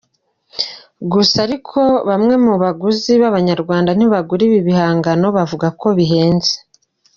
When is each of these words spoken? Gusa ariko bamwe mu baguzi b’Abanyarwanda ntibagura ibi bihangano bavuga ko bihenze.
Gusa 1.11 1.35
ariko 1.47 1.79
bamwe 2.09 2.33
mu 2.45 2.53
baguzi 2.63 3.11
b’Abanyarwanda 3.21 3.89
ntibagura 3.93 4.41
ibi 4.47 4.59
bihangano 4.67 5.27
bavuga 5.37 5.67
ko 5.79 5.87
bihenze. 5.97 6.53